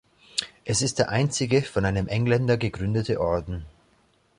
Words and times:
Es 0.65 0.81
ist 0.81 0.97
der 0.97 1.09
einzige 1.09 1.61
von 1.61 1.85
einem 1.85 2.07
Engländer 2.07 2.57
gegründete 2.57 3.19
Orden. 3.21 3.67